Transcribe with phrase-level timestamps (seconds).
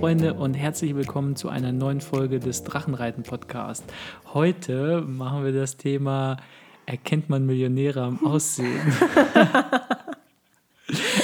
[0.00, 3.84] Freunde und herzlich willkommen zu einer neuen Folge des Drachenreiten Podcast.
[4.32, 6.38] Heute machen wir das Thema
[6.86, 8.80] Erkennt man Millionäre am Aussehen?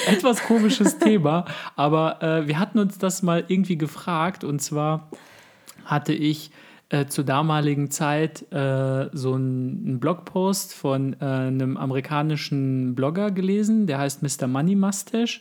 [0.06, 5.08] Etwas komisches Thema, aber äh, wir hatten uns das mal irgendwie gefragt und zwar
[5.86, 6.50] hatte ich
[6.90, 13.98] äh, zur damaligen Zeit äh, so einen Blogpost von äh, einem amerikanischen Blogger gelesen, der
[13.98, 14.46] heißt Mr.
[14.46, 15.40] Money Mustache,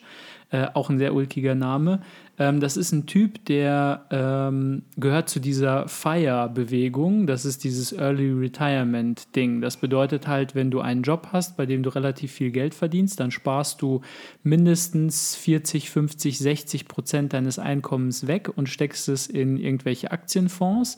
[0.52, 1.99] äh, auch ein sehr ulkiger Name.
[2.38, 7.27] Ähm, das ist ein Typ, der ähm, gehört zu dieser FIRE-Bewegung.
[7.27, 9.61] Das ist dieses Early Retirement-Ding.
[9.61, 13.20] Das bedeutet halt, wenn du einen Job hast, bei dem du relativ viel Geld verdienst,
[13.20, 14.02] dann sparst du
[14.44, 20.97] mindestens 40, 50, 60 Prozent deines Einkommens weg und steckst es in irgendwelche Aktienfonds.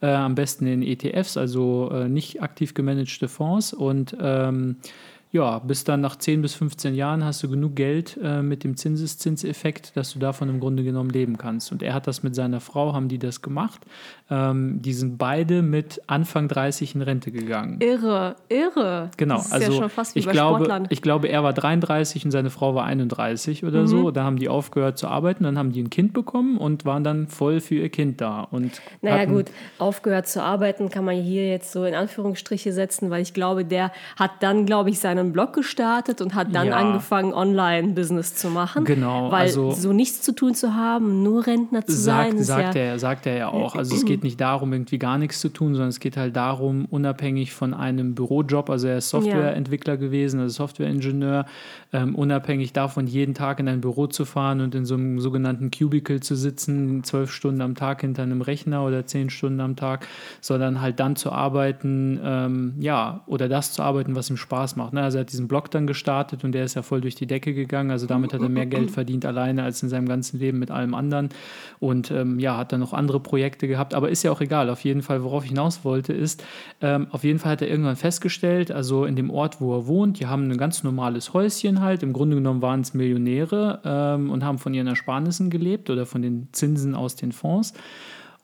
[0.00, 3.72] Äh, am besten in ETFs, also äh, nicht aktiv gemanagte Fonds.
[3.72, 4.76] Und ähm,
[5.34, 8.76] ja, bis dann nach 10 bis 15 Jahren hast du genug Geld äh, mit dem
[8.76, 11.72] Zinseszinseffekt, dass du davon im Grunde genommen leben kannst.
[11.72, 13.80] Und er hat das mit seiner Frau, haben die das gemacht.
[14.30, 17.78] Ähm, die sind beide mit Anfang 30 in Rente gegangen.
[17.80, 19.10] Irre, irre.
[19.16, 20.86] Genau, das ist also ja schon fast wie ich, bei glaube, Sportlern.
[20.90, 23.86] ich glaube, er war 33 und seine Frau war 31 oder Mhm.
[23.88, 24.10] so.
[24.12, 27.26] Da haben die aufgehört zu arbeiten, dann haben die ein Kind bekommen und waren dann
[27.26, 28.42] voll für ihr Kind da.
[28.42, 29.46] Und Naja gut,
[29.78, 33.90] aufgehört zu arbeiten kann man hier jetzt so in Anführungsstriche setzen, weil ich glaube, der
[34.16, 36.76] hat dann, glaube ich, seinen Blog gestartet und hat dann Ja.
[36.76, 38.84] angefangen, Online-Business zu machen.
[38.84, 42.74] Genau, Weil also- so nichts zu tun zu haben, nur Rentner zu Sagt, sein, sagt,
[42.74, 42.80] ja...
[42.82, 43.74] er, sagt er ja auch.
[43.74, 46.86] Also es geht nicht darum, irgendwie gar nichts zu tun, sondern es geht halt darum,
[46.90, 51.46] unabhängig von einem Bürojob, also er ist Softwareentwickler gewesen, also Softwareingenieur,
[51.92, 55.70] ähm, unabhängig davon, jeden Tag in ein Büro zu fahren und in so einem sogenannten
[55.70, 60.06] Cubicle zu sitzen, zwölf Stunden am Tag hinter einem Rechner oder zehn Stunden am Tag,
[60.40, 64.92] sondern halt dann zu arbeiten, ähm, ja, oder das zu arbeiten, was ihm Spaß macht.
[64.92, 65.02] Ne?
[65.02, 67.54] Also er hat diesen Blog dann gestartet und der ist ja voll durch die Decke
[67.54, 67.90] gegangen.
[67.90, 70.94] Also damit hat er mehr Geld verdient alleine als in seinem ganzen Leben mit allem
[70.94, 71.28] anderen.
[71.80, 73.94] Und ähm, ja, hat dann noch andere Projekte gehabt.
[73.94, 74.70] Aber ist ja auch egal.
[74.70, 76.44] Auf jeden Fall, worauf ich hinaus wollte, ist,
[76.80, 80.20] ähm, auf jeden Fall hat er irgendwann festgestellt, also in dem Ort, wo er wohnt,
[80.20, 82.02] die haben ein ganz normales Häuschen halt.
[82.02, 86.22] Im Grunde genommen waren es Millionäre ähm, und haben von ihren Ersparnissen gelebt oder von
[86.22, 87.74] den Zinsen aus den Fonds.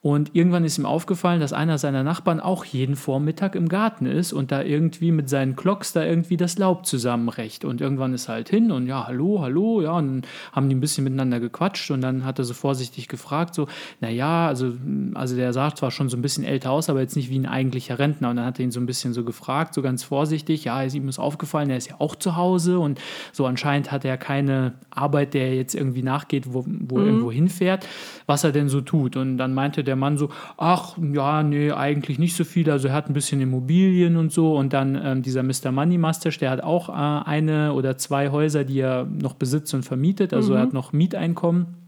[0.03, 4.33] Und irgendwann ist ihm aufgefallen, dass einer seiner Nachbarn auch jeden Vormittag im Garten ist
[4.33, 7.67] und da irgendwie mit seinen Klocks da irgendwie das Laub zusammenrecht.
[7.67, 10.75] Und irgendwann ist er halt hin und ja, hallo, hallo, ja, und dann haben die
[10.75, 13.69] ein bisschen miteinander gequatscht und dann hat er so vorsichtig gefragt, so,
[14.01, 14.73] naja, also,
[15.13, 17.45] also der sah zwar schon so ein bisschen älter aus, aber jetzt nicht wie ein
[17.45, 18.31] eigentlicher Rentner.
[18.31, 21.09] Und dann hat er ihn so ein bisschen so gefragt, so ganz vorsichtig, ja, ihm
[21.11, 22.99] ist aufgefallen, er ist ja auch zu Hause und
[23.33, 27.87] so anscheinend hat er keine Arbeit, der jetzt irgendwie nachgeht, wo, wo er irgendwo hinfährt,
[28.25, 29.19] was er denn so tut.
[29.19, 32.71] Und dann meinte der Mann so, ach ja, nee, eigentlich nicht so viel.
[32.71, 34.57] Also er hat ein bisschen Immobilien und so.
[34.57, 35.73] Und dann ähm, dieser Mr.
[35.73, 39.85] Money Mustache, der hat auch äh, eine oder zwei Häuser, die er noch besitzt und
[39.85, 40.35] vermietet.
[40.35, 41.81] Also er hat noch Mieteinkommen.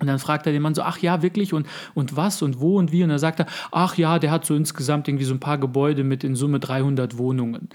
[0.00, 1.52] Und dann fragt er den Mann so, ach ja, wirklich?
[1.52, 3.02] Und, und was und wo und wie?
[3.02, 6.04] Und dann sagt er, ach ja, der hat so insgesamt irgendwie so ein paar Gebäude
[6.04, 7.68] mit in Summe 300 Wohnungen.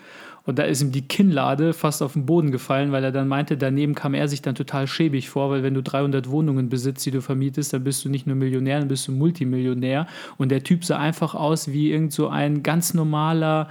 [0.45, 3.57] Und da ist ihm die Kinnlade fast auf den Boden gefallen, weil er dann meinte,
[3.57, 7.11] daneben kam er sich dann total schäbig vor, weil wenn du 300 Wohnungen besitzt, die
[7.11, 10.07] du vermietest, dann bist du nicht nur Millionär, dann bist du Multimillionär.
[10.37, 13.69] Und der Typ sah einfach aus wie irgend so ein ganz normaler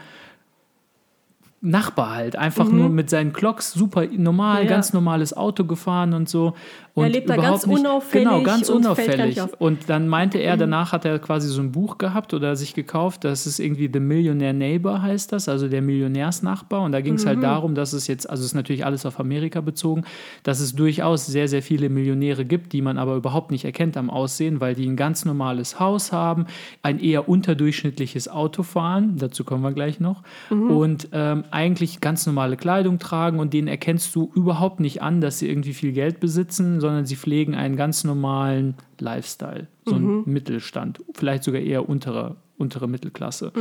[1.65, 2.37] Nachbar halt.
[2.37, 4.69] Einfach nur mit seinen Clocks, super normal, Mhm.
[4.69, 4.75] Ja.
[4.75, 6.55] ganz normales Auto gefahren und so.
[6.93, 9.41] Und lebt da ganz nicht, unauffällig Genau, ganz und unauffällig.
[9.59, 13.25] Und dann meinte er, danach hat er quasi so ein Buch gehabt oder sich gekauft,
[13.25, 16.83] das ist irgendwie The Millionaire Neighbor heißt das, also der Millionärsnachbar.
[16.83, 19.19] Und da ging es halt darum, dass es jetzt, also es ist natürlich alles auf
[19.19, 20.05] Amerika bezogen,
[20.45, 24.09] dass es durchaus sehr, sehr viele Millionäre gibt, die man aber überhaupt nicht erkennt am
[24.09, 26.47] Aussehen, weil die ein ganz normales Haus haben,
[26.83, 32.57] ein eher unterdurchschnittliches Auto fahren, dazu kommen wir gleich noch, und ähm, eigentlich ganz normale
[32.57, 36.81] Kleidung tragen und denen erkennst du überhaupt nicht an, dass sie irgendwie viel Geld besitzen,
[36.81, 42.89] sondern sie pflegen einen ganz normalen Lifestyle, so einen Mittelstand, vielleicht sogar eher untere, untere
[42.89, 43.53] Mittelklasse.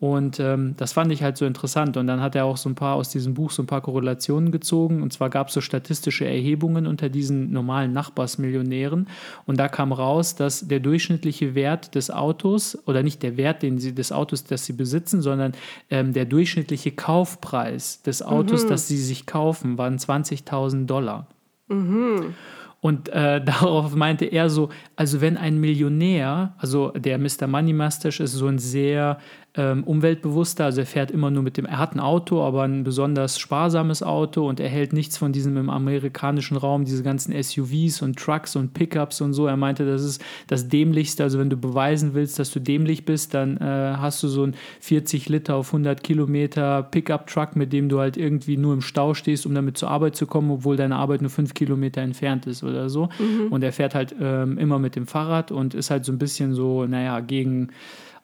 [0.00, 1.98] Und ähm, das fand ich halt so interessant.
[1.98, 4.50] Und dann hat er auch so ein paar aus diesem Buch so ein paar Korrelationen
[4.50, 5.02] gezogen.
[5.02, 9.08] Und zwar gab es so statistische Erhebungen unter diesen normalen Nachbarsmillionären.
[9.44, 13.78] Und da kam raus, dass der durchschnittliche Wert des Autos, oder nicht der Wert den
[13.78, 15.52] sie, des Autos, das sie besitzen, sondern
[15.90, 21.26] ähm, der durchschnittliche Kaufpreis des Autos, das sie sich kaufen, waren 20.000 Dollar.
[22.80, 27.46] Und äh, darauf meinte er so, also wenn ein Millionär, also der Mr.
[27.46, 29.18] Money Mustache ist so ein sehr
[29.56, 30.64] ähm, umweltbewusster.
[30.64, 34.02] Also er fährt immer nur mit dem, er hat ein Auto, aber ein besonders sparsames
[34.02, 38.54] Auto und er hält nichts von diesem im amerikanischen Raum, diese ganzen SUVs und Trucks
[38.54, 39.46] und Pickups und so.
[39.46, 41.24] Er meinte, das ist das Dämlichste.
[41.24, 44.54] Also wenn du beweisen willst, dass du dämlich bist, dann äh, hast du so ein
[44.80, 49.46] 40 Liter auf 100 Kilometer Pickup-Truck, mit dem du halt irgendwie nur im Stau stehst,
[49.46, 52.88] um damit zur Arbeit zu kommen, obwohl deine Arbeit nur fünf Kilometer entfernt ist oder
[52.88, 53.08] so.
[53.18, 53.48] Mhm.
[53.50, 56.54] Und er fährt halt ähm, immer mit dem Fahrrad und ist halt so ein bisschen
[56.54, 57.70] so, naja, gegen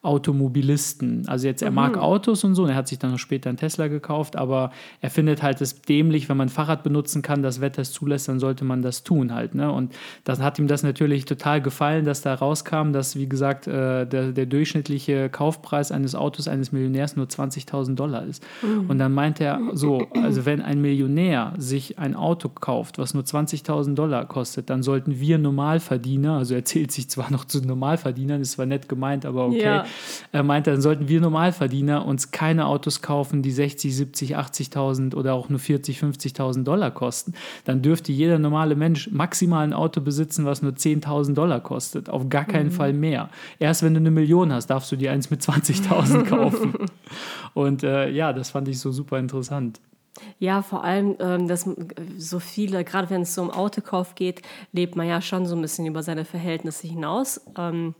[0.03, 1.27] Automobilisten.
[1.27, 2.01] Also jetzt, er mag mhm.
[2.01, 4.71] Autos und so, und er hat sich dann noch später einen Tesla gekauft, aber
[5.01, 8.39] er findet halt es dämlich, wenn man Fahrrad benutzen kann, das Wetter es zulässt, dann
[8.39, 9.55] sollte man das tun halt.
[9.55, 9.71] Ne?
[9.71, 14.05] Und dann hat ihm das natürlich total gefallen, dass da rauskam, dass, wie gesagt, äh,
[14.05, 18.45] der, der durchschnittliche Kaufpreis eines Autos eines Millionärs nur 20.000 Dollar ist.
[18.61, 18.89] Mhm.
[18.89, 23.23] Und dann meint er so, also wenn ein Millionär sich ein Auto kauft, was nur
[23.23, 28.41] 20.000 Dollar kostet, dann sollten wir Normalverdiener, also er zählt sich zwar noch zu Normalverdienern,
[28.41, 29.85] ist zwar nett gemeint, aber okay, ja.
[30.31, 35.33] Er meinte, dann sollten wir Normalverdiener uns keine Autos kaufen, die 60, 70, 80.000 oder
[35.33, 37.33] auch nur 40, 50.000 Dollar kosten.
[37.65, 42.09] Dann dürfte jeder normale Mensch maximal ein Auto besitzen, was nur 10.000 Dollar kostet.
[42.09, 42.73] Auf gar keinen mhm.
[42.73, 43.29] Fall mehr.
[43.59, 46.73] Erst wenn du eine Million hast, darfst du dir eins mit 20.000 kaufen.
[47.53, 49.79] Und äh, ja, das fand ich so super interessant.
[50.39, 51.69] Ja, vor allem, ähm, dass
[52.17, 54.41] so viele, gerade wenn es so um Autokauf geht,
[54.71, 57.41] lebt man ja schon so ein bisschen über seine Verhältnisse hinaus.
[57.57, 57.95] Ähm,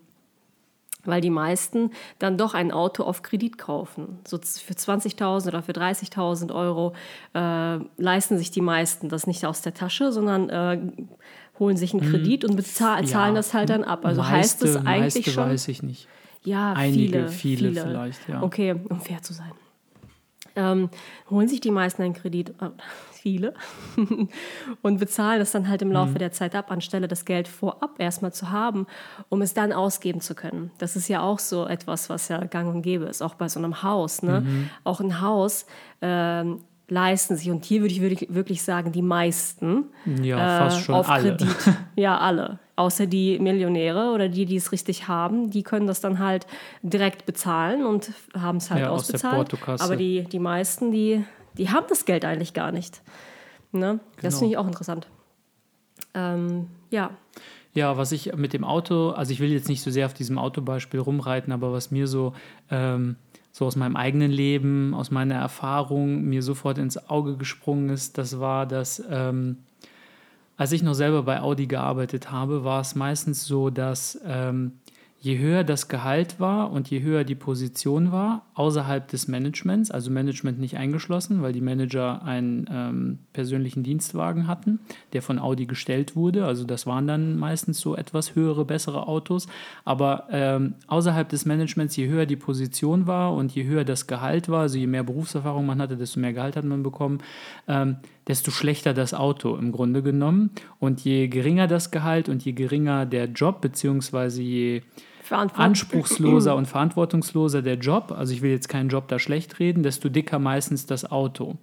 [1.07, 4.19] weil die meisten dann doch ein Auto auf Kredit kaufen.
[4.27, 6.93] So für 20.000 oder für 30.000 Euro
[7.33, 10.79] äh, leisten sich die meisten das nicht aus der Tasche, sondern äh,
[11.59, 12.11] holen sich einen mhm.
[12.11, 13.07] Kredit und bezahl, ja.
[13.07, 14.05] zahlen das halt dann ab.
[14.05, 15.43] Also meiste, heißt es eigentlich meiste schon.
[15.45, 16.07] weiß ich nicht.
[16.43, 18.43] Ja, Einige, viele, viele, viele vielleicht, ja.
[18.43, 19.51] Okay, um fair zu sein.
[20.55, 20.89] Ähm,
[21.29, 22.69] holen sich die meisten einen Kredit, äh,
[23.27, 23.53] viele,
[24.81, 26.19] und bezahlen es dann halt im Laufe mhm.
[26.19, 28.87] der Zeit ab, anstelle das Geld vorab erstmal zu haben,
[29.27, 30.71] um es dann ausgeben zu können.
[30.77, 33.59] Das ist ja auch so etwas, was ja gang und gäbe ist, auch bei so
[33.59, 34.23] einem Haus.
[34.23, 34.41] Ne?
[34.41, 34.69] Mhm.
[34.85, 35.65] Auch ein Haus
[36.01, 39.87] ähm, leisten sich, und hier würde ich wirklich sagen, die meisten
[40.21, 41.35] ja, fast äh, schon auf alle.
[41.35, 41.55] Kredit.
[41.97, 42.59] Ja, alle.
[42.75, 46.45] Außer die Millionäre oder die, die es richtig haben, die können das dann halt
[46.83, 49.51] direkt bezahlen und haben es halt ja, ausbezahlt.
[49.81, 51.25] Aber die, die meisten, die,
[51.57, 53.01] die haben das Geld eigentlich gar nicht.
[53.71, 53.79] Ne?
[53.81, 53.99] Genau.
[54.21, 55.07] Das finde ich auch interessant.
[56.13, 57.11] Ähm, ja.
[57.73, 60.37] Ja, was ich mit dem Auto, also ich will jetzt nicht so sehr auf diesem
[60.39, 62.33] Autobeispiel rumreiten, aber was mir so
[62.71, 63.17] ähm,
[63.57, 68.39] so aus meinem eigenen Leben, aus meiner Erfahrung mir sofort ins Auge gesprungen ist, das
[68.39, 69.57] war, dass ähm,
[70.57, 74.73] als ich noch selber bei Audi gearbeitet habe, war es meistens so, dass ähm,
[75.27, 80.09] je höher das Gehalt war und je höher die Position war, außerhalb des Managements, also
[80.09, 84.79] Management nicht eingeschlossen, weil die Manager einen ähm, persönlichen Dienstwagen hatten,
[85.11, 86.45] der von Audi gestellt wurde.
[86.45, 89.47] Also das waren dann meistens so etwas höhere, bessere Autos.
[89.83, 94.47] Aber ähm, außerhalb des Managements, je höher die Position war und je höher das Gehalt
[94.47, 97.17] war, also je mehr Berufserfahrung man hatte, desto mehr Gehalt hat man bekommen,
[97.67, 97.97] ähm,
[98.29, 100.51] desto schlechter das Auto im Grunde genommen.
[100.79, 104.83] Und je geringer das Gehalt und je geringer der Job, beziehungsweise je
[105.31, 110.09] anspruchsloser und verantwortungsloser der Job, also ich will jetzt keinen Job da schlecht reden, desto
[110.09, 111.55] dicker meistens das Auto.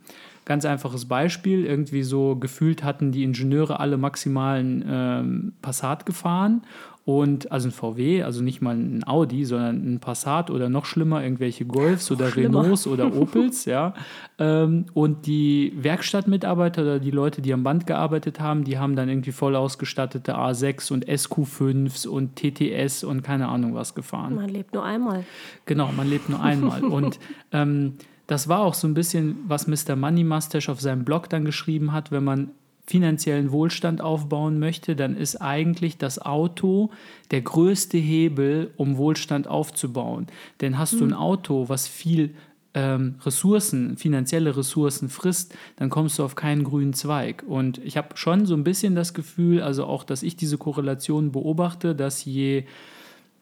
[0.45, 6.63] Ganz einfaches Beispiel, irgendwie so gefühlt hatten die Ingenieure alle maximalen ähm, Passat gefahren
[7.07, 11.23] und also ein VW, also nicht mal ein Audi, sondern ein Passat oder noch schlimmer,
[11.23, 12.61] irgendwelche Golfs oder schlimmer.
[12.61, 13.93] Renaults oder Opels, ja.
[14.39, 19.11] Ähm, und die Werkstattmitarbeiter oder die Leute, die am Band gearbeitet haben, die haben dann
[19.11, 24.37] irgendwie voll ausgestattete A6 und SQ5s und TTS und keine Ahnung was gefahren.
[24.37, 25.25] Man lebt nur einmal.
[25.67, 26.83] Genau, man lebt nur einmal.
[26.85, 27.19] und
[27.53, 27.97] ähm,
[28.27, 29.95] das war auch so ein bisschen, was Mr.
[29.95, 32.51] Money Mustache auf seinem Blog dann geschrieben hat, wenn man
[32.87, 36.91] finanziellen Wohlstand aufbauen möchte, dann ist eigentlich das Auto
[37.31, 40.27] der größte Hebel, um Wohlstand aufzubauen.
[40.61, 40.99] Denn hast mhm.
[40.99, 41.19] du ein hm.
[41.19, 42.35] Auto, was viel
[42.75, 47.45] ähm, Ressourcen, finanzielle Ressourcen frisst, dann kommst du auf keinen grünen Zweig.
[47.47, 51.33] Und ich habe schon so ein bisschen das Gefühl, also auch, dass ich diese Korrelation
[51.33, 52.65] beobachte, dass je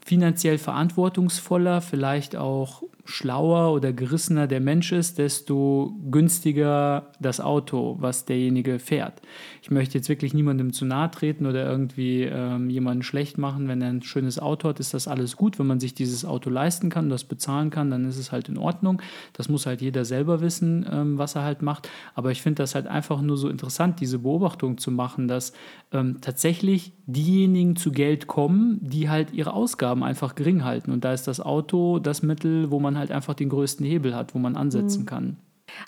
[0.05, 8.25] finanziell verantwortungsvoller, vielleicht auch schlauer oder gerissener der Mensch ist, desto günstiger das Auto, was
[8.25, 9.21] derjenige fährt.
[9.61, 13.68] Ich möchte jetzt wirklich niemandem zu nahe treten oder irgendwie ähm, jemanden schlecht machen.
[13.68, 15.59] Wenn er ein schönes Auto hat, ist das alles gut.
[15.59, 18.59] Wenn man sich dieses Auto leisten kann, das bezahlen kann, dann ist es halt in
[18.59, 19.02] Ordnung.
[19.32, 21.88] Das muss halt jeder selber wissen, ähm, was er halt macht.
[22.14, 25.52] Aber ich finde das halt einfach nur so interessant, diese Beobachtung zu machen, dass
[25.92, 30.90] ähm, tatsächlich diejenigen zu Geld kommen, die halt ihre Ausgaben einfach gering halten.
[30.92, 34.15] Und da ist das Auto das Mittel, wo man man halt einfach den größten Hebel
[34.15, 35.07] hat, wo man ansetzen mhm.
[35.07, 35.37] kann.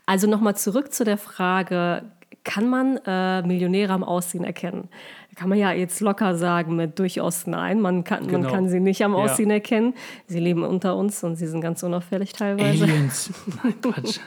[0.07, 2.03] Also nochmal zurück zu der Frage,
[2.45, 4.89] kann man äh, Millionäre am Aussehen erkennen?
[5.35, 7.81] Kann man ja jetzt locker sagen mit durchaus nein.
[7.81, 8.41] Man kann, genau.
[8.41, 9.57] man kann sie nicht am Aussehen ja.
[9.57, 9.95] erkennen.
[10.27, 12.85] Sie leben unter uns und sie sind ganz unauffällig teilweise.
[12.85, 13.31] Aliens.
[13.83, 14.21] Quatsch.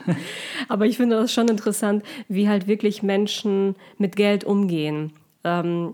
[0.67, 5.13] Aber ich finde das schon interessant, wie halt wirklich Menschen mit Geld umgehen.
[5.43, 5.93] Ähm,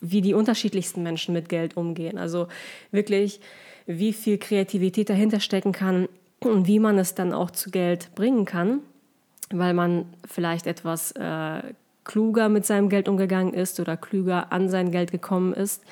[0.00, 2.16] wie die unterschiedlichsten Menschen mit Geld umgehen.
[2.16, 2.48] Also
[2.90, 3.40] wirklich,
[3.86, 6.08] wie viel Kreativität dahinter stecken kann
[6.40, 8.80] und wie man es dann auch zu Geld bringen kann,
[9.50, 11.62] weil man vielleicht etwas äh,
[12.04, 15.82] kluger mit seinem Geld umgegangen ist oder klüger an sein Geld gekommen ist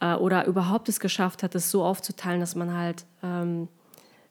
[0.00, 3.68] äh, oder überhaupt es geschafft hat, es so aufzuteilen, dass man halt ähm,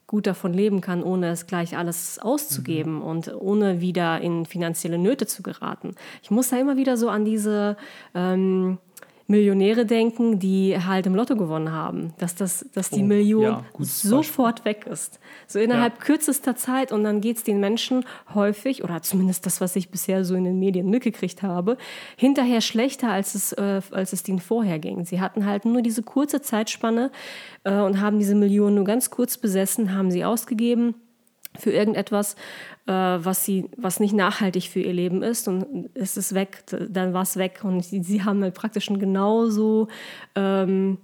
[0.08, 3.02] gut davon leben kann, ohne es gleich alles auszugeben mhm.
[3.02, 5.96] und ohne wieder in finanzielle Nöte zu geraten.
[6.22, 7.78] Ich muss da immer wieder so an diese
[8.14, 8.78] ähm,
[9.34, 13.66] Millionäre denken, die halt im Lotto gewonnen haben, dass, das, dass die oh, Million ja,
[13.80, 14.84] sofort Beispiel.
[14.84, 15.20] weg ist.
[15.48, 16.04] So innerhalb ja.
[16.04, 20.24] kürzester Zeit und dann geht es den Menschen häufig, oder zumindest das, was ich bisher
[20.24, 21.78] so in den Medien mitgekriegt habe,
[22.16, 25.04] hinterher schlechter, als es, äh, als es denen vorher ging.
[25.04, 27.12] Sie hatten halt nur diese kurze Zeitspanne
[27.64, 30.94] äh, und haben diese Millionen nur ganz kurz besessen, haben sie ausgegeben
[31.58, 32.36] für irgendetwas,
[32.88, 37.14] äh, was, sie, was nicht nachhaltig für ihr Leben ist und ist es weg, dann
[37.14, 37.62] war es weg.
[37.64, 39.88] Und sie, sie haben halt praktisch ein genauso
[40.36, 40.98] ähm,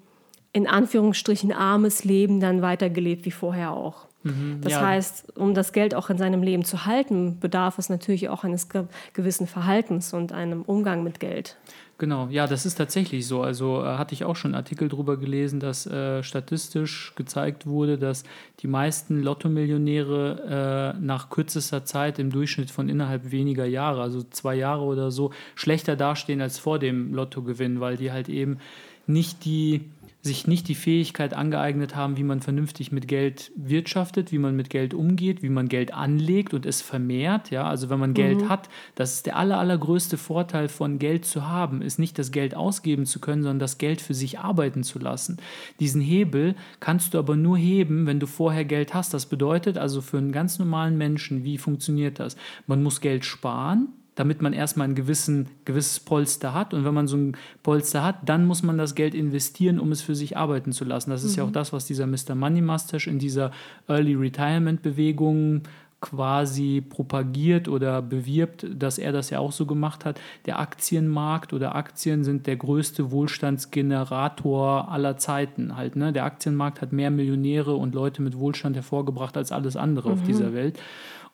[0.51, 4.08] in Anführungsstrichen armes Leben dann weitergelebt wie vorher auch.
[4.29, 4.81] Mhm, das ja.
[4.81, 8.67] heißt, um das Geld auch in seinem Leben zu halten, bedarf es natürlich auch eines
[9.13, 11.57] gewissen Verhaltens und einem Umgang mit Geld.
[11.99, 13.41] Genau, ja, das ist tatsächlich so.
[13.41, 17.97] Also äh, hatte ich auch schon einen Artikel darüber gelesen, dass äh, statistisch gezeigt wurde,
[17.97, 18.23] dass
[18.61, 24.55] die meisten Lottomillionäre äh, nach kürzester Zeit im Durchschnitt von innerhalb weniger Jahre, also zwei
[24.55, 28.59] Jahre oder so, schlechter dastehen als vor dem Lottogewinn, weil die halt eben
[29.05, 29.81] nicht die
[30.21, 34.69] sich nicht die Fähigkeit angeeignet haben, wie man vernünftig mit Geld wirtschaftet, wie man mit
[34.69, 37.51] Geld umgeht, wie man Geld anlegt und es vermehrt.
[37.51, 38.15] Ja, also wenn man mhm.
[38.15, 42.31] Geld hat, das ist der aller, allergrößte Vorteil von Geld zu haben, ist nicht das
[42.31, 45.37] Geld ausgeben zu können, sondern das Geld für sich arbeiten zu lassen.
[45.79, 49.13] Diesen Hebel kannst du aber nur heben, wenn du vorher Geld hast.
[49.13, 52.35] Das bedeutet also für einen ganz normalen Menschen, wie funktioniert das?
[52.67, 56.73] Man muss Geld sparen, damit man erstmal ein gewissen, gewisses Polster hat.
[56.73, 60.01] Und wenn man so ein Polster hat, dann muss man das Geld investieren, um es
[60.01, 61.09] für sich arbeiten zu lassen.
[61.09, 61.37] Das ist mhm.
[61.37, 62.35] ja auch das, was dieser Mr.
[62.35, 63.51] Money Mustache in dieser
[63.87, 65.61] Early Retirement Bewegung
[66.01, 70.19] quasi propagiert oder bewirbt, dass er das ja auch so gemacht hat.
[70.45, 75.95] Der Aktienmarkt oder Aktien sind der größte Wohlstandsgenerator aller Zeiten halt.
[75.95, 76.11] Ne?
[76.11, 80.15] Der Aktienmarkt hat mehr Millionäre und Leute mit Wohlstand hervorgebracht als alles andere mhm.
[80.15, 80.77] auf dieser Welt.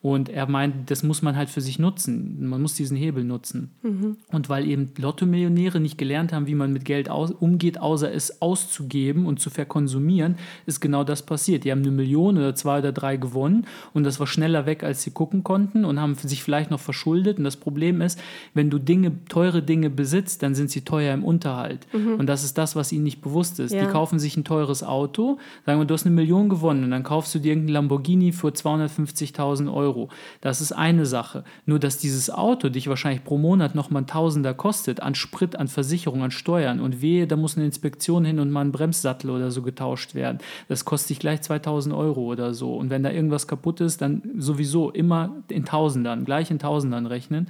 [0.05, 2.47] Und er meint, das muss man halt für sich nutzen.
[2.47, 3.71] Man muss diesen Hebel nutzen.
[3.81, 4.17] Mhm.
[4.31, 8.39] Und weil eben Lotto-Millionäre nicht gelernt haben, wie man mit Geld aus, umgeht, außer es
[8.39, 10.35] auszugeben und zu verkonsumieren,
[10.67, 11.63] ist genau das passiert.
[11.63, 15.01] Die haben eine Million oder zwei oder drei gewonnen und das war schneller weg, als
[15.01, 17.39] sie gucken konnten und haben sich vielleicht noch verschuldet.
[17.39, 18.21] Und das Problem ist,
[18.53, 21.87] wenn du Dinge, teure Dinge besitzt, dann sind sie teuer im Unterhalt.
[21.93, 22.19] Mhm.
[22.19, 23.71] Und das ist das, was ihnen nicht bewusst ist.
[23.71, 23.83] Ja.
[23.83, 27.01] Die kaufen sich ein teures Auto, sagen wir, du hast eine Million gewonnen und dann
[27.01, 29.94] kaufst du dir irgendein Lamborghini für 250.000 Euro.
[29.95, 30.09] Euro.
[30.41, 31.43] Das ist eine Sache.
[31.65, 35.67] Nur, dass dieses Auto dich wahrscheinlich pro Monat nochmal ein Tausender kostet, an Sprit, an
[35.67, 39.51] Versicherung, an Steuern und wehe, da muss eine Inspektion hin und mal ein Bremssattel oder
[39.51, 40.39] so getauscht werden.
[40.67, 42.75] Das kostet dich gleich 2000 Euro oder so.
[42.75, 47.47] Und wenn da irgendwas kaputt ist, dann sowieso immer in Tausendern, gleich in Tausendern rechnen.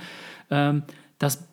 [0.49, 0.83] Ähm,
[1.19, 1.47] das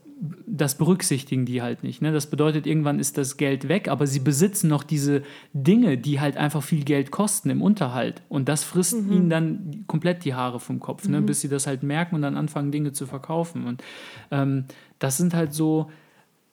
[0.47, 2.01] das berücksichtigen die halt nicht.
[2.01, 2.13] Ne?
[2.13, 6.37] Das bedeutet, irgendwann ist das Geld weg, aber sie besitzen noch diese Dinge, die halt
[6.37, 8.23] einfach viel Geld kosten im Unterhalt.
[8.29, 9.13] Und das frisst mhm.
[9.13, 11.21] ihnen dann komplett die Haare vom Kopf, ne?
[11.21, 11.27] Mhm.
[11.27, 13.67] bis sie das halt merken und dann anfangen, Dinge zu verkaufen.
[13.67, 13.83] Und
[14.31, 14.67] ähm,
[15.01, 15.91] das sind halt so,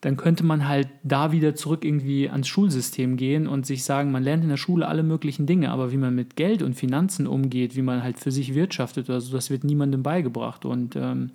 [0.02, 4.24] dann könnte man halt da wieder zurück irgendwie ans Schulsystem gehen und sich sagen, man
[4.24, 7.76] lernt in der Schule alle möglichen Dinge, aber wie man mit Geld und Finanzen umgeht,
[7.76, 10.66] wie man halt für sich wirtschaftet oder so, das wird niemandem beigebracht.
[10.66, 11.32] Und ähm,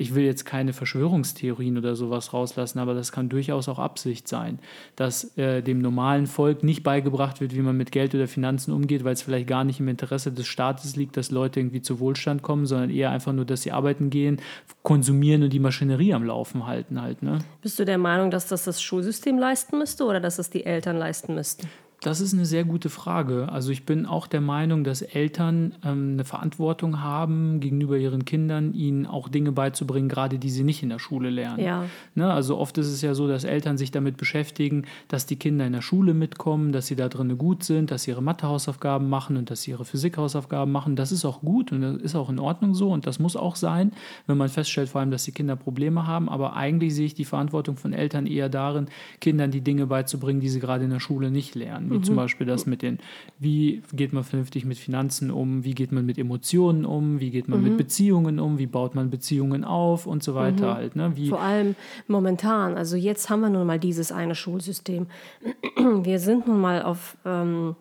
[0.00, 4.58] ich will jetzt keine Verschwörungstheorien oder sowas rauslassen, aber das kann durchaus auch Absicht sein,
[4.96, 9.04] dass äh, dem normalen Volk nicht beigebracht wird, wie man mit Geld oder Finanzen umgeht,
[9.04, 12.40] weil es vielleicht gar nicht im Interesse des Staates liegt, dass Leute irgendwie zu Wohlstand
[12.40, 14.40] kommen, sondern eher einfach nur, dass sie arbeiten gehen,
[14.82, 17.22] konsumieren und die Maschinerie am Laufen halten halt.
[17.22, 17.40] Ne?
[17.60, 20.96] Bist du der Meinung, dass das das Schulsystem leisten müsste oder dass das die Eltern
[20.96, 21.68] leisten müssten?
[22.00, 23.50] Das ist eine sehr gute Frage.
[23.52, 28.72] Also ich bin auch der Meinung, dass Eltern ähm, eine Verantwortung haben gegenüber ihren Kindern,
[28.72, 31.62] ihnen auch Dinge beizubringen, gerade die sie nicht in der Schule lernen.
[31.62, 31.84] Ja.
[32.14, 32.32] Ne?
[32.32, 35.74] Also oft ist es ja so, dass Eltern sich damit beschäftigen, dass die Kinder in
[35.74, 39.50] der Schule mitkommen, dass sie da drin gut sind, dass sie ihre Mathehausaufgaben machen und
[39.50, 40.96] dass sie ihre Physikhausaufgaben machen.
[40.96, 43.56] Das ist auch gut und das ist auch in Ordnung so und das muss auch
[43.56, 43.92] sein,
[44.26, 46.30] wenn man feststellt vor allem, dass die Kinder Probleme haben.
[46.30, 48.86] Aber eigentlich sehe ich die Verantwortung von Eltern eher darin,
[49.20, 52.04] Kindern die Dinge beizubringen, die sie gerade in der Schule nicht lernen wie mhm.
[52.04, 52.98] zum Beispiel das mit den,
[53.38, 57.48] wie geht man vernünftig mit Finanzen um, wie geht man mit Emotionen um, wie geht
[57.48, 57.68] man mhm.
[57.68, 60.74] mit Beziehungen um, wie baut man Beziehungen auf und so weiter mhm.
[60.74, 60.96] halt.
[60.96, 61.12] Ne?
[61.16, 61.74] Wie Vor allem
[62.08, 65.06] momentan, also jetzt haben wir nun mal dieses eine Schulsystem.
[66.02, 67.74] Wir sind nun mal auf ähm,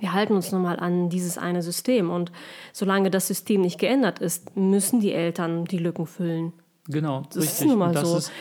[0.00, 2.10] wir halten uns nun mal an dieses eine System.
[2.10, 2.30] Und
[2.72, 6.52] solange das System nicht geändert ist, müssen die Eltern die Lücken füllen.
[6.86, 7.60] Genau, das richtig.
[7.60, 8.16] ist nun mal so.
[8.16, 8.32] Ist,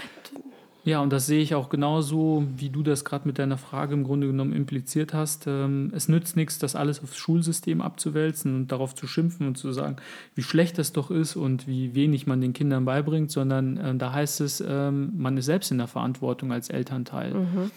[0.88, 4.06] ja, und das sehe ich auch genauso, wie du das gerade mit deiner Frage im
[4.06, 5.46] Grunde genommen impliziert hast.
[5.46, 9.74] Ähm, es nützt nichts, das alles aufs Schulsystem abzuwälzen und darauf zu schimpfen und zu
[9.74, 9.98] sagen,
[10.36, 14.14] wie schlecht das doch ist und wie wenig man den Kindern beibringt, sondern äh, da
[14.14, 17.34] heißt es, ähm, man ist selbst in der Verantwortung als Elternteil.
[17.34, 17.72] Mhm.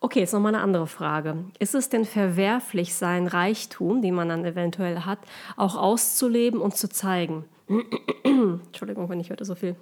[0.00, 1.36] Okay, jetzt nochmal eine andere Frage.
[1.60, 5.20] Ist es denn verwerflich, seinen Reichtum, den man dann eventuell hat,
[5.56, 7.44] auch auszuleben und zu zeigen?
[8.24, 9.76] Entschuldigung, wenn ich heute so viel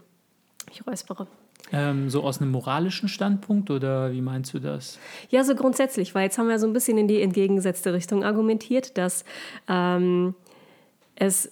[0.71, 1.27] ich räuspere.
[1.73, 4.99] Ähm, so aus einem moralischen Standpunkt oder wie meinst du das?
[5.31, 8.99] Ja, so grundsätzlich, weil jetzt haben wir so ein bisschen in die entgegengesetzte Richtung argumentiert,
[8.99, 9.25] dass
[9.67, 10.35] ähm,
[11.17, 11.51] es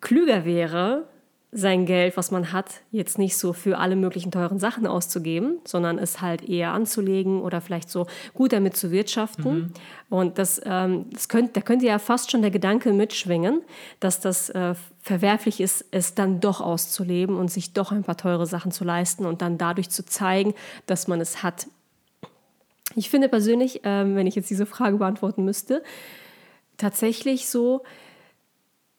[0.00, 1.04] klüger wäre,
[1.52, 5.98] sein Geld, was man hat, jetzt nicht so für alle möglichen teuren Sachen auszugeben, sondern
[5.98, 9.52] es halt eher anzulegen oder vielleicht so gut damit zu wirtschaften.
[9.52, 9.72] Mhm.
[10.10, 13.62] Und das, ähm, das könnt, da könnte ja fast schon der Gedanke mitschwingen,
[13.98, 18.46] dass das äh, verwerflich ist, es dann doch auszuleben und sich doch ein paar teure
[18.46, 20.54] Sachen zu leisten und dann dadurch zu zeigen,
[20.86, 21.66] dass man es hat.
[22.94, 25.82] Ich finde persönlich, ähm, wenn ich jetzt diese Frage beantworten müsste,
[26.76, 27.82] tatsächlich so,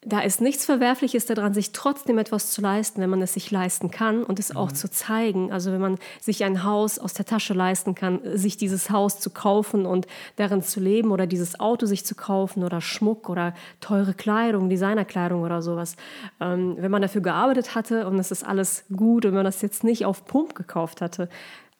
[0.04, 3.92] da ist nichts Verwerfliches daran, sich trotzdem etwas zu leisten, wenn man es sich leisten
[3.92, 4.56] kann und es mhm.
[4.56, 5.52] auch zu zeigen.
[5.52, 9.30] Also wenn man sich ein Haus aus der Tasche leisten kann, sich dieses Haus zu
[9.30, 14.12] kaufen und darin zu leben oder dieses Auto sich zu kaufen oder Schmuck oder teure
[14.12, 15.94] Kleidung, Designerkleidung oder sowas.
[16.40, 19.62] Ähm, wenn man dafür gearbeitet hatte und es ist alles gut und wenn man das
[19.62, 21.28] jetzt nicht auf Pump gekauft hatte,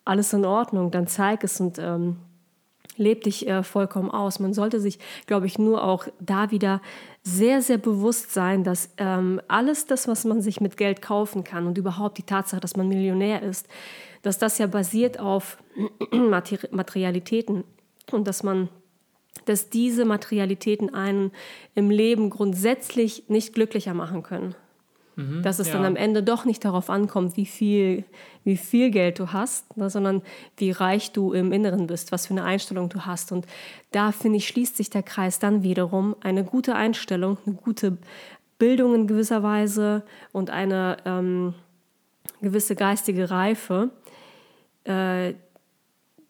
[0.04, 2.18] alles in Ordnung, dann zeig es und ähm,
[2.96, 4.38] leb dich äh, vollkommen aus.
[4.38, 6.80] Man sollte sich, glaube ich, nur auch da wieder
[7.22, 11.66] sehr, sehr bewusst sein, dass ähm, alles das, was man sich mit Geld kaufen kann
[11.66, 13.68] und überhaupt die Tatsache, dass man Millionär ist,
[14.22, 15.58] dass das ja basiert auf
[16.12, 17.64] Materialitäten
[18.10, 18.68] und dass man
[19.46, 21.32] dass diese Materialitäten einen
[21.74, 24.54] im Leben grundsätzlich nicht glücklicher machen können.
[25.16, 25.74] Mhm, dass es ja.
[25.74, 28.04] dann am Ende doch nicht darauf ankommt, wie viel,
[28.44, 30.22] wie viel Geld du hast, ne, sondern
[30.56, 33.32] wie reich du im Inneren bist, was für eine Einstellung du hast.
[33.32, 33.46] Und
[33.90, 36.16] da, finde ich, schließt sich der Kreis dann wiederum.
[36.20, 37.98] Eine gute Einstellung, eine gute
[38.58, 40.02] Bildung in gewisser Weise
[40.32, 41.54] und eine ähm,
[42.40, 43.90] gewisse geistige Reife,
[44.84, 45.34] äh,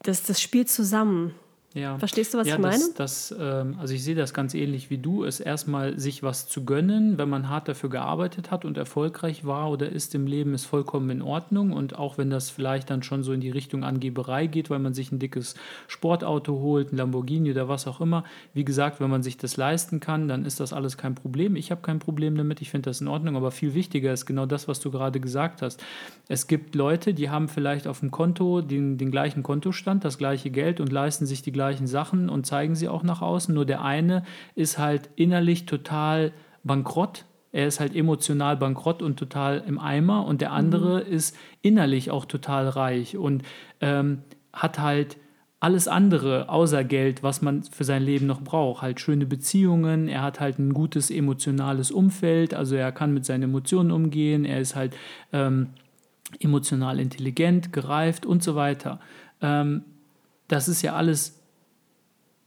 [0.02, 1.34] das, das spielt zusammen.
[1.74, 1.98] Ja.
[1.98, 2.78] Verstehst du, was ja, ich meine?
[2.96, 6.46] Das, das, ähm, also ich sehe das ganz ähnlich wie du, ist erstmal sich was
[6.46, 10.54] zu gönnen, wenn man hart dafür gearbeitet hat und erfolgreich war oder ist im Leben,
[10.54, 11.72] ist vollkommen in Ordnung.
[11.72, 14.92] Und auch wenn das vielleicht dann schon so in die Richtung Angeberei geht, weil man
[14.92, 15.54] sich ein dickes
[15.88, 18.24] Sportauto holt, ein Lamborghini oder was auch immer.
[18.52, 21.56] Wie gesagt, wenn man sich das leisten kann, dann ist das alles kein Problem.
[21.56, 23.36] Ich habe kein Problem damit, ich finde das in Ordnung.
[23.36, 25.82] Aber viel wichtiger ist genau das, was du gerade gesagt hast.
[26.28, 30.50] Es gibt Leute, die haben vielleicht auf dem Konto den, den gleichen Kontostand, das gleiche
[30.50, 33.54] Geld und leisten sich die gleichen Sachen und zeigen sie auch nach außen.
[33.54, 34.24] Nur der eine
[34.56, 36.32] ist halt innerlich total
[36.64, 37.24] bankrott.
[37.52, 40.26] Er ist halt emotional bankrott und total im Eimer.
[40.26, 41.12] Und der andere mhm.
[41.12, 43.44] ist innerlich auch total reich und
[43.80, 44.22] ähm,
[44.52, 45.18] hat halt
[45.60, 48.82] alles andere außer Geld, was man für sein Leben noch braucht.
[48.82, 53.44] Halt schöne Beziehungen, er hat halt ein gutes emotionales Umfeld, also er kann mit seinen
[53.44, 54.96] Emotionen umgehen, er ist halt
[55.32, 55.68] ähm,
[56.40, 58.98] emotional intelligent, gereift und so weiter.
[59.40, 59.84] Ähm,
[60.48, 61.41] das ist ja alles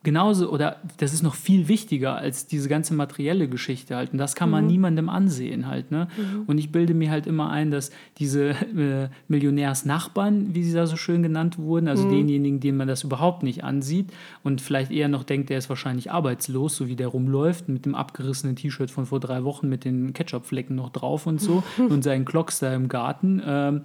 [0.05, 4.13] genauso oder das ist noch viel wichtiger als diese ganze materielle Geschichte halt.
[4.13, 4.71] Und das kann man mhm.
[4.71, 5.91] niemandem ansehen halt.
[5.91, 6.07] Ne?
[6.15, 6.43] Mhm.
[6.47, 10.95] Und ich bilde mir halt immer ein, dass diese äh, Millionärsnachbarn, wie sie da so
[10.95, 12.11] schön genannt wurden, also mhm.
[12.11, 14.13] denjenigen, denen man das überhaupt nicht ansieht
[14.43, 17.95] und vielleicht eher noch denkt, der ist wahrscheinlich arbeitslos, so wie der rumläuft, mit dem
[17.95, 22.23] abgerissenen T-Shirt von vor drei Wochen mit den Ketchupflecken noch drauf und so und seinen
[22.23, 23.41] Klocks da im Garten.
[23.45, 23.81] Ähm,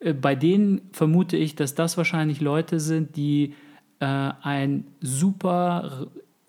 [0.00, 3.54] äh, bei denen vermute ich, dass das wahrscheinlich Leute sind, die
[4.02, 6.08] äh, ein super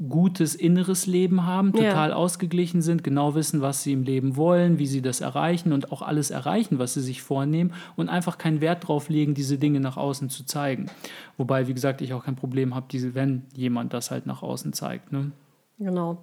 [0.10, 2.16] gutes inneres Leben haben, total ja.
[2.16, 6.02] ausgeglichen sind, genau wissen, was sie im Leben wollen, wie sie das erreichen und auch
[6.02, 9.96] alles erreichen, was sie sich vornehmen und einfach keinen Wert drauf legen, diese Dinge nach
[9.96, 10.88] außen zu zeigen.
[11.38, 15.12] Wobei, wie gesagt, ich auch kein Problem habe, wenn jemand das halt nach außen zeigt.
[15.12, 15.32] Ne?
[15.78, 16.18] Genau.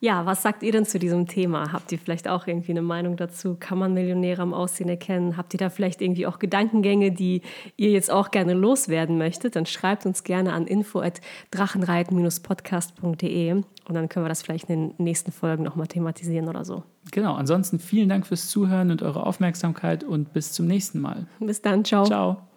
[0.00, 1.72] Ja, was sagt ihr denn zu diesem Thema?
[1.72, 3.56] Habt ihr vielleicht auch irgendwie eine Meinung dazu?
[3.58, 5.36] Kann man Millionäre am Aussehen erkennen?
[5.36, 7.42] Habt ihr da vielleicht irgendwie auch Gedankengänge, die
[7.76, 9.56] ihr jetzt auch gerne loswerden möchtet?
[9.56, 15.32] Dann schreibt uns gerne an info@drachenreiten-podcast.de und dann können wir das vielleicht in den nächsten
[15.32, 16.82] Folgen nochmal thematisieren oder so.
[17.10, 21.26] Genau, ansonsten vielen Dank fürs Zuhören und eure Aufmerksamkeit und bis zum nächsten Mal.
[21.38, 22.04] Bis dann, ciao.
[22.04, 22.53] Ciao.